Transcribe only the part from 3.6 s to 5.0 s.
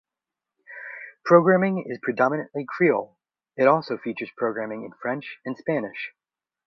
also features programming in